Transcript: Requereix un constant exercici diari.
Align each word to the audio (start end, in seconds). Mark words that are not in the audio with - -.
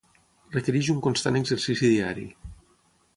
Requereix 0.55 0.89
un 0.93 1.03
constant 1.07 1.37
exercici 1.41 1.91
diari. 1.93 2.25